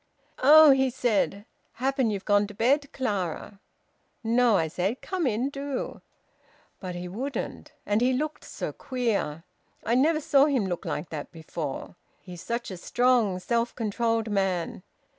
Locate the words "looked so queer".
8.11-9.43